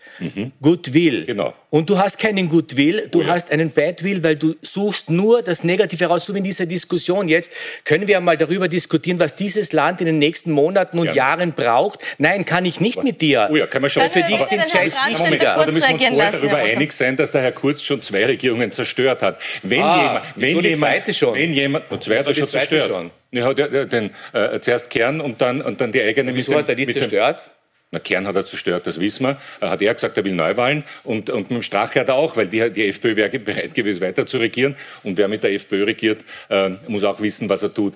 [0.61, 1.22] Goodwill.
[1.22, 1.26] Mhm.
[1.26, 1.54] Genau.
[1.70, 3.28] Und du hast keinen Goodwill, du Oh ja.
[3.28, 7.28] hast einen Badwill, weil du suchst nur das Negative heraus, so wie in dieser Diskussion
[7.28, 7.52] jetzt.
[7.85, 11.12] Können wir mal darüber diskutieren, was dieses Land in den nächsten Monaten und Ja.
[11.14, 12.00] Jahren braucht?
[12.18, 13.48] Nein, kann ich nicht mit dir.
[13.52, 14.02] Oh ja, kann man schon.
[14.02, 15.54] Weil für dich sind wichtiger.
[15.54, 18.00] kurz Aber da müssen wir uns vorher darüber einig sein, dass der Herr Kurz schon
[18.02, 19.38] zwei Regierungen zerstört hat.
[19.62, 21.35] Wenn Ah, jemand, wenn jemand, zweite schon?
[21.35, 22.88] wenn jemand, der zweite schon zweite zerstört.
[22.90, 23.11] schon?
[23.31, 26.35] Ja, den, äh, zuerst Kern und dann, und dann die eigene.
[26.35, 27.50] Wieso mit hat er die dem- zerstört?
[27.90, 29.38] Na, Kern hat er zerstört, das wissen wir.
[29.61, 30.85] Er hat er gesagt, er will Neuwahlen.
[31.05, 34.03] Und, und mit dem Strache hat er auch, weil die, die FPÖ wäre bereit gewesen,
[34.03, 34.77] weiter zu regieren.
[35.05, 37.94] Und wer mit der FPÖ regiert, äh, muss auch wissen, was er tut.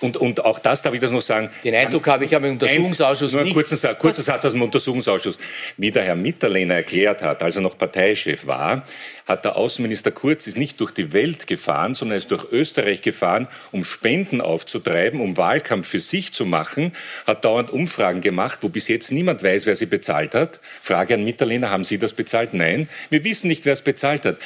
[0.00, 1.50] Und, und auch das darf ich das noch sagen.
[1.62, 3.54] Den Eindruck habe ich aber im Untersuchungsausschuss Nur einen nicht.
[3.54, 5.38] kurzen, Sa- kurzer Satz aus dem Untersuchungsausschuss.
[5.76, 8.84] Wie der Herr Mitterlehner erklärt hat, als er noch Parteichef war,
[9.26, 13.48] hat der Außenminister Kurz ist nicht durch die Welt gefahren, sondern ist durch Österreich gefahren,
[13.72, 16.92] um Spenden aufzutreiben, um Wahlkampf für sich zu machen,
[17.26, 20.60] hat dauernd Umfragen gemacht, wo bis jetzt niemand weiß, wer sie bezahlt hat.
[20.82, 22.54] Frage an Mitterlehner, haben Sie das bezahlt?
[22.54, 22.88] Nein.
[23.10, 24.36] Wir wissen nicht, wer es bezahlt hat.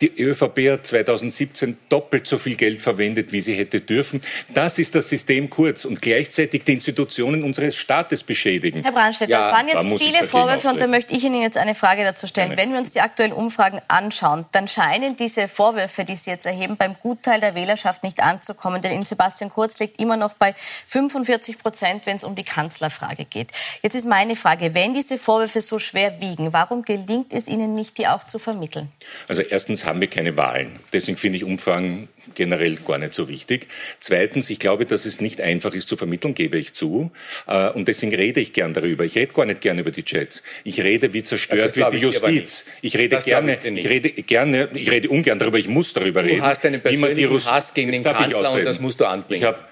[0.00, 4.20] Die ÖVP hat 2017 doppelt so viel Geld verwendet, wie sie hätte dürfen.
[4.52, 8.82] Das ist das System Kurz und gleichzeitig die Institutionen unseres Staates beschädigen.
[8.82, 11.76] Herr Brandstätter, Ja, es waren jetzt viele Vorwürfe und da möchte ich Ihnen jetzt eine
[11.76, 12.48] Frage dazu stellen.
[12.48, 12.62] Gerne.
[12.62, 14.21] Wenn wir uns die aktuellen Umfragen anschauen,
[14.52, 18.80] dann scheinen diese Vorwürfe, die Sie jetzt erheben, beim Gutteil der Wählerschaft nicht anzukommen.
[18.80, 20.54] Denn Sebastian Kurz liegt immer noch bei
[20.86, 23.50] 45 Prozent, wenn es um die Kanzlerfrage geht.
[23.82, 27.98] Jetzt ist meine Frage, wenn diese Vorwürfe so schwer wiegen, warum gelingt es Ihnen nicht,
[27.98, 28.90] die auch zu vermitteln?
[29.28, 30.80] Also erstens haben wir keine Wahlen.
[30.92, 33.68] Deswegen finde ich Umfragen generell gar nicht so wichtig.
[34.00, 37.10] Zweitens, ich glaube, dass es nicht einfach ist zu vermitteln, gebe ich zu.
[37.46, 39.04] Äh, Und deswegen rede ich gern darüber.
[39.04, 40.42] Ich rede gar nicht gern über die Chats.
[40.64, 42.64] Ich rede, wie zerstört wird die Justiz.
[42.80, 46.24] Ich rede Das gerne, ich ich, rede gerne, ich rede ungern darüber, ich muss darüber
[46.24, 46.38] reden.
[46.38, 49.42] Du hast einen persönlichen Hass gegen den Kanzler und das musst du anbringen.
[49.42, 49.68] Ich, hab,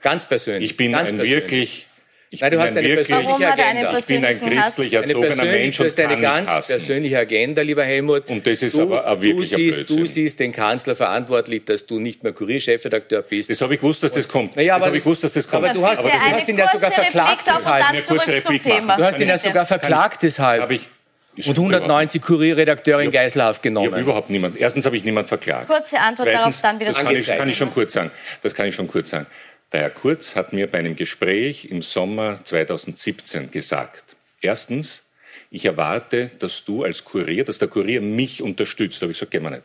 [0.00, 0.70] Ganz persönlich.
[0.70, 1.42] ich bin ganz ein persönlich.
[1.42, 1.87] wirklich,
[2.30, 3.98] ich Nein, du bin hast ein eine persönliche er Agenda.
[3.98, 4.74] ich bin ein Hass?
[4.76, 6.72] christlich Eine erzogener Mensch du und hast eine kann nicht ganz hassen.
[6.72, 8.28] persönliche Agenda, lieber Helmut.
[8.28, 10.06] Und das ist du, aber ein wirklicher du siehst, du Blödsinn.
[10.06, 13.48] siehst den Kanzler verantwortlich, dass du nicht mehr Kurierchefredakteur bist.
[13.50, 14.56] Das habe ich gewusst, dass das kommt.
[14.56, 15.64] Naja, das aber- habe ich gewusst, dass das kommt.
[15.64, 17.88] aber du hast- aber das eine ist, eine ihn ja sogar verklagt deshalb.
[17.88, 18.98] Eine kurze Replik machen.
[19.00, 20.70] Du hast ihn ja sogar verklagt deshalb.
[21.46, 24.02] und 190 Kurierredakteure in Geiselhaft Ich habe genommen.
[24.02, 24.58] überhaupt niemand.
[24.58, 25.68] Erstens habe ich niemand verklagt.
[25.68, 27.38] Kurze Antwort darauf, dann wieder das kann ich, zurück.
[27.38, 28.10] kann ich schon kurz sagen.
[28.42, 29.26] Das kann ich schon kurz sagen.
[29.72, 34.16] Der Herr Kurz hat mir bei einem Gespräch im Sommer 2017 gesagt.
[34.40, 35.04] Erstens,
[35.50, 39.02] ich erwarte, dass du als Kurier, dass der Kurier mich unterstützt.
[39.02, 39.64] Da habe ich gesagt, gehen wir nicht.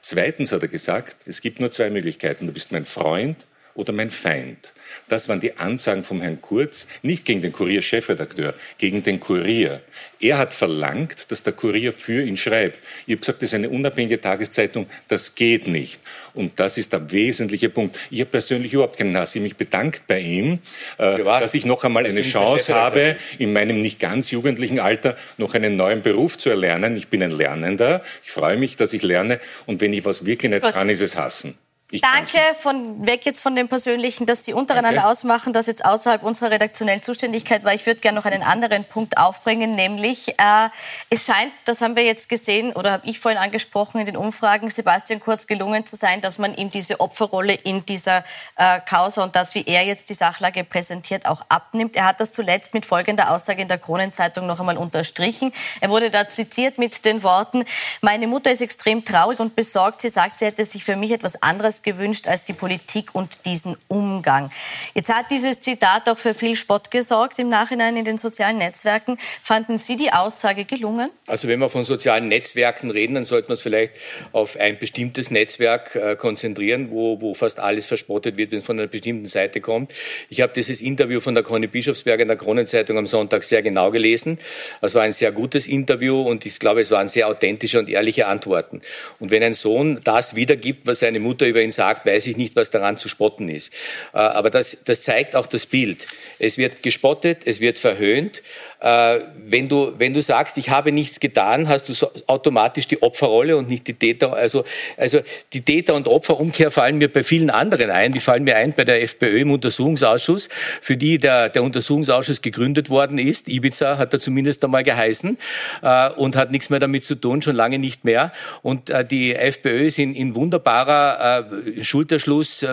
[0.00, 2.46] Zweitens hat er gesagt, es gibt nur zwei Möglichkeiten.
[2.46, 3.36] Du bist mein Freund
[3.74, 4.72] oder mein Feind.
[5.08, 9.80] Das waren die Ansagen vom Herrn Kurz, nicht gegen den Kurier-Chefredakteur, gegen den Kurier.
[10.20, 12.78] Er hat verlangt, dass der Kurier für ihn schreibt.
[13.06, 16.00] Ich habe gesagt, das ist eine unabhängige Tageszeitung, das geht nicht.
[16.32, 17.98] Und das ist der wesentliche Punkt.
[18.10, 19.34] Ich habe persönlich überhaupt keinen Hass.
[19.34, 20.60] Ich habe mich bedankt bei ihm,
[20.98, 25.54] äh, dass ich noch einmal eine Chance habe, in meinem nicht ganz jugendlichen Alter noch
[25.54, 26.96] einen neuen Beruf zu erlernen.
[26.96, 28.02] Ich bin ein Lernender.
[28.22, 29.40] Ich freue mich, dass ich lerne.
[29.66, 31.54] Und wenn ich was wirklich nicht kann, ist es hassen.
[31.94, 35.12] Ich Danke, von weg jetzt von dem Persönlichen, dass Sie untereinander Danke.
[35.12, 37.72] ausmachen, das jetzt außerhalb unserer redaktionellen Zuständigkeit war.
[37.72, 40.70] Ich würde gerne noch einen anderen Punkt aufbringen, nämlich äh,
[41.08, 44.70] es scheint, das haben wir jetzt gesehen oder habe ich vorhin angesprochen in den Umfragen,
[44.70, 48.24] Sebastian Kurz gelungen zu sein, dass man ihm diese Opferrolle in dieser
[48.56, 51.94] äh, Causa und das, wie er jetzt die Sachlage präsentiert, auch abnimmt.
[51.94, 55.52] Er hat das zuletzt mit folgender Aussage in der Kronenzeitung noch einmal unterstrichen.
[55.80, 57.64] Er wurde da zitiert mit den Worten,
[58.00, 60.00] meine Mutter ist extrem traurig und besorgt.
[60.00, 63.76] Sie sagt, sie hätte sich für mich etwas anderes gewünscht als die Politik und diesen
[63.88, 64.50] Umgang.
[64.94, 69.18] Jetzt hat dieses Zitat auch für viel Spott gesorgt im Nachhinein in den sozialen Netzwerken.
[69.42, 71.10] Fanden Sie die Aussage gelungen?
[71.26, 73.94] Also wenn wir von sozialen Netzwerken reden, dann sollte man es vielleicht
[74.32, 78.78] auf ein bestimmtes Netzwerk äh, konzentrieren, wo, wo fast alles verspottet wird, wenn es von
[78.78, 79.92] einer bestimmten Seite kommt.
[80.28, 83.90] Ich habe dieses Interview von der Conny Bischofsberger in der Kronenzeitung am Sonntag sehr genau
[83.90, 84.38] gelesen.
[84.80, 88.26] Es war ein sehr gutes Interview und ich glaube, es waren sehr authentische und ehrliche
[88.26, 88.80] Antworten.
[89.18, 92.54] Und wenn ein Sohn das wiedergibt, was seine Mutter über ihn sagt, weiß ich nicht,
[92.56, 93.72] was daran zu spotten ist.
[94.12, 96.06] Äh, aber das, das zeigt auch das Bild.
[96.38, 98.42] Es wird gespottet, es wird verhöhnt.
[98.84, 103.02] Äh, wenn, du, wenn du sagst, ich habe nichts getan, hast du so automatisch die
[103.02, 104.34] Opferrolle und nicht die Täter.
[104.34, 104.64] Also,
[104.98, 105.20] also
[105.54, 108.12] die Täter- und Opferumkehr fallen mir bei vielen anderen ein.
[108.12, 110.50] Die fallen mir ein bei der FPÖ im Untersuchungsausschuss,
[110.82, 113.48] für die der, der Untersuchungsausschuss gegründet worden ist.
[113.48, 115.38] Ibiza hat er zumindest einmal geheißen
[115.80, 118.32] äh, und hat nichts mehr damit zu tun, schon lange nicht mehr.
[118.60, 121.46] Und die FPÖ ist in, in wunderbarer
[121.82, 122.68] Schulterschluss äh,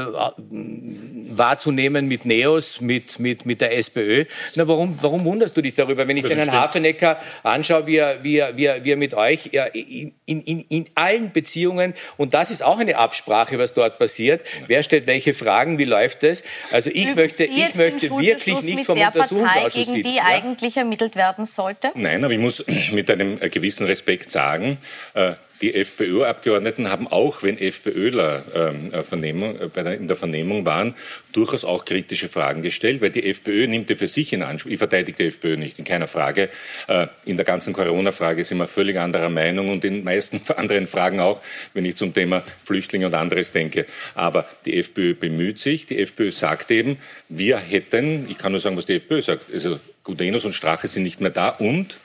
[1.29, 4.25] wahrzunehmen mit Neos, mit, mit, mit der SPÖ.
[4.55, 6.07] Na, warum, warum wunderst du dich darüber?
[6.07, 9.13] Wenn ich den Herrn Hafenecker anschaue, wie er, wie er, wie er, wie er mit
[9.13, 13.99] euch in, in, in, in allen Beziehungen, und das ist auch eine Absprache, was dort
[13.99, 16.43] passiert, wer stellt welche Fragen, wie läuft es?
[16.71, 20.09] Also ich Üben möchte, ich möchte wirklich nicht vom Untersuchungsausschuss gegen sitzen.
[20.09, 20.25] die ja?
[20.25, 21.91] eigentlich ermittelt werden sollte?
[21.95, 24.77] Nein, aber ich muss mit einem gewissen Respekt sagen,
[25.13, 30.65] äh, die FPÖ-Abgeordneten haben auch, wenn FPÖler ähm, äh, Vernehmung, äh, der, in der Vernehmung
[30.65, 30.95] waren,
[31.31, 34.79] durchaus auch kritische Fragen gestellt, weil die FPÖ nimmt ja für sich in Anspruch, ich
[34.79, 36.49] verteidige die FPÖ nicht, in keiner Frage.
[36.87, 41.19] Äh, in der ganzen Corona-Frage sind wir völlig anderer Meinung und in meisten anderen Fragen
[41.19, 41.41] auch,
[41.73, 43.85] wenn ich zum Thema Flüchtlinge und anderes denke.
[44.15, 46.97] Aber die FPÖ bemüht sich, die FPÖ sagt eben,
[47.29, 51.03] wir hätten, ich kann nur sagen, was die FPÖ sagt, also Gudenus und Strache sind
[51.03, 51.97] nicht mehr da und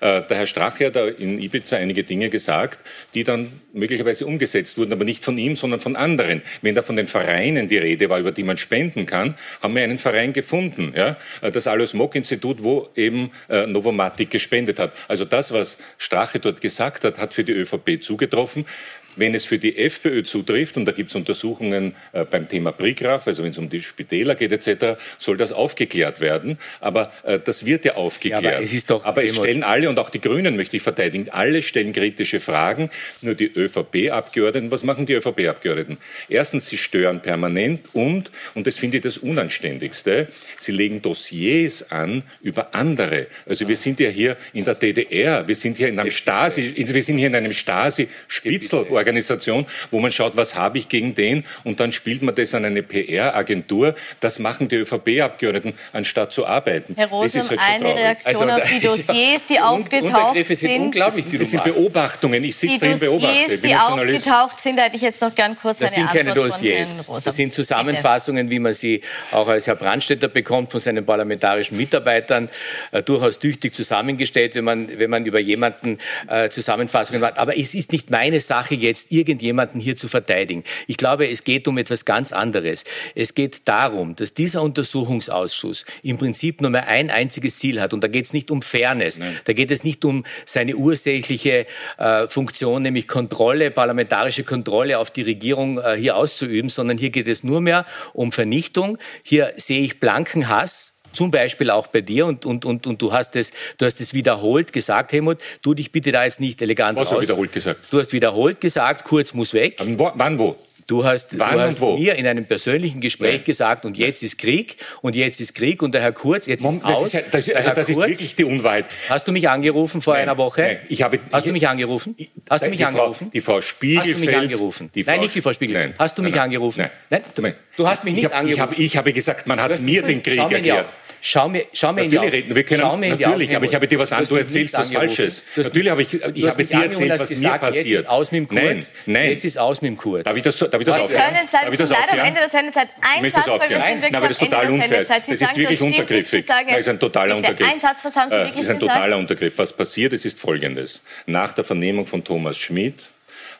[0.00, 2.80] äh, der Herr Strache hat da in Ibiza einige Dinge gesagt,
[3.14, 6.42] die dann möglicherweise umgesetzt wurden, aber nicht von ihm, sondern von anderen.
[6.62, 9.84] Wenn da von den Vereinen die Rede war, über die man spenden kann, haben wir
[9.84, 14.92] einen Verein gefunden, ja, äh, das Alois Mock Institut, wo eben äh, Novomatic gespendet hat.
[15.06, 18.66] Also das, was Strache dort gesagt hat, hat für die ÖVP zugetroffen.
[19.16, 23.26] Wenn es für die FPÖ zutrifft, und da gibt es Untersuchungen äh, beim Thema Brigraf,
[23.26, 26.58] also wenn es um die Spitäler geht etc., soll das aufgeklärt werden.
[26.80, 28.42] Aber äh, das wird ja aufgeklärt.
[28.42, 30.82] Ja, aber es, ist doch aber es stellen alle, und auch die Grünen möchte ich
[30.82, 32.90] verteidigen, alle stellen kritische Fragen.
[33.22, 35.98] Nur die ÖVP-Abgeordneten, was machen die ÖVP-Abgeordneten?
[36.28, 42.22] Erstens, sie stören permanent und, und das finde ich das Unanständigste, sie legen Dossiers an
[42.42, 43.26] über andere.
[43.46, 47.02] Also wir sind ja hier in der DDR, wir sind hier in einem Stasi, wir
[47.02, 51.78] sind hier in einem Stasi-Spitzel Organisation, wo man schaut, was habe ich gegen den und
[51.80, 53.94] dann spielt man das an eine PR-Agentur.
[54.20, 56.94] Das machen die ÖVP-Abgeordneten, anstatt zu arbeiten.
[56.96, 60.56] Herr Rosem, halt eine Reaktion also, auf die Dossiers, die aufgetaucht sind.
[60.56, 62.42] sind unglaublich, die das sind Beobachtungen.
[62.44, 63.58] Ich sitze drin beobachte.
[63.58, 66.84] Die aufgetaucht sind, hätte ich jetzt noch gern kurz das eine Antwort Das sind keine
[66.88, 67.24] Dossiers.
[67.24, 72.48] Das sind Zusammenfassungen, wie man sie auch als Herr Brandstätter bekommt von seinen parlamentarischen Mitarbeitern,
[72.92, 77.38] äh, durchaus tüchtig zusammengestellt, wenn man, wenn man über jemanden äh, Zusammenfassungen macht.
[77.38, 80.62] Aber es ist nicht meine Sache, jetzt jetzt irgendjemanden hier zu verteidigen.
[80.86, 82.84] Ich glaube, es geht um etwas ganz anderes.
[83.14, 87.92] Es geht darum, dass dieser Untersuchungsausschuss im Prinzip nur mehr ein einziges Ziel hat.
[87.92, 89.18] Und da geht es nicht um Fairness.
[89.18, 89.36] Nein.
[89.44, 91.66] Da geht es nicht um seine ursächliche
[91.98, 97.26] äh, Funktion, nämlich Kontrolle, parlamentarische Kontrolle auf die Regierung äh, hier auszuüben, sondern hier geht
[97.26, 98.98] es nur mehr um Vernichtung.
[99.22, 103.12] Hier sehe ich blanken Hass zum Beispiel auch bei dir und, und, und, und du
[103.12, 106.98] hast es, du hast es wiederholt gesagt, Helmut, tu dich bitte da jetzt nicht elegant
[106.98, 107.22] Was aus.
[107.22, 107.80] wiederholt gesagt?
[107.90, 109.78] Du hast wiederholt gesagt, Kurz muss weg.
[109.78, 110.56] Wann wo?
[110.86, 113.44] Du hast, Wann du hast mir in einem persönlichen Gespräch Nein.
[113.44, 116.76] gesagt, und jetzt ist Krieg, und jetzt ist Krieg, und der Herr Kurz, jetzt Mom,
[116.76, 117.14] ist das aus.
[117.14, 118.84] Ist, das, also das ist wirklich die Unwahrheit.
[119.08, 120.24] Hast du mich angerufen vor Nein.
[120.24, 120.60] einer Woche?
[120.60, 120.78] Nein.
[120.90, 122.14] Ich habe, hast ich, du mich angerufen?
[122.50, 123.26] Hast du mich die angerufen?
[123.26, 124.14] Frau, die Frau Spiegelfeld.
[124.14, 124.90] Hast du mich angerufen?
[124.94, 125.74] Nein, nicht die Frau Spiegel.
[125.74, 125.94] Nein.
[125.98, 126.90] Hast du mich angerufen?
[127.08, 127.22] Nein.
[127.38, 127.54] Nein?
[127.78, 128.60] Du hast mich nicht ich hab, angerufen.
[128.60, 130.86] Ich habe, ich habe gesagt, man hat mir den Krieg erklärt.
[131.26, 132.28] Schau mir, schau mir in die Augen.
[132.28, 132.54] Reden.
[132.54, 134.36] Wir können, schau mir in die natürlich, Augen, aber ich habe dir was an, du
[134.36, 135.42] erzählst was Falsches.
[135.56, 137.86] Natürlich habe ich, ich habe dir erzählt, was gesagt, mir passiert.
[137.86, 138.62] Jetzt ist aus mit dem Kurz.
[138.62, 139.30] Nein, nein.
[139.30, 140.24] Jetzt ist aus mit dem Kurz.
[140.24, 141.08] Darf ich das, darf ich das aufhören?
[141.08, 142.88] Wir können leider, wir sind leider am Ende der Sendezeit.
[143.00, 145.04] Ein Satz, weil wir sind wirklich aber das ist total unfair.
[145.04, 146.44] Das ist wirklich untergriffig.
[146.44, 147.72] Das ist ein totaler Untergriff.
[147.72, 148.82] Ein Satz, was haben Sie wirklich gesagt?
[148.82, 149.54] Das ist ein totaler Untergriff.
[149.56, 151.02] Was passiert ist, ist Folgendes.
[151.24, 152.96] Nach der Vernehmung von Thomas Schmidt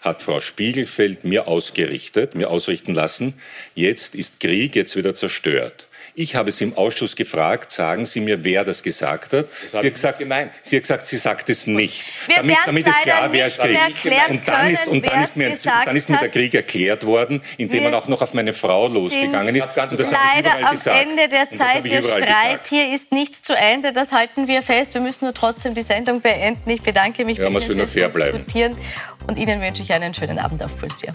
[0.02, 3.40] hat Frau Spiegelfeld mir ausgerichtet, mir ausrichten lassen,
[3.74, 5.86] jetzt ist Krieg, jetzt wird er zerstört.
[6.16, 9.46] Ich habe Sie im Ausschuss gefragt, sagen Sie mir, wer das gesagt hat.
[9.62, 10.52] Das sie, hat gesagt, gemeint.
[10.62, 12.04] sie hat gesagt, sie sagt es nicht.
[12.28, 13.72] Wir damit damit ist klar, wer es Krieg.
[13.72, 15.52] mehr erklären Und dann ist, und dann ist, mir,
[15.84, 16.28] dann ist mir der.
[16.28, 19.66] Krieg erklärt worden, indem man auch noch auf meine Frau losgegangen ist.
[19.66, 21.02] Und das Leider am gesagt.
[21.02, 21.84] Ende der das Zeit.
[21.84, 22.66] Der Streit gesagt.
[22.68, 23.92] hier ist nicht zu Ende.
[23.92, 24.94] Das halten wir fest.
[24.94, 26.70] Wir müssen nur trotzdem die Sendung beenden.
[26.70, 27.50] Ich bedanke mich Ja,
[27.86, 28.38] fair bleiben.
[28.38, 28.78] Diskutieren.
[29.26, 31.12] Und Ihnen wünsche ich einen schönen Abend auf Puls 4.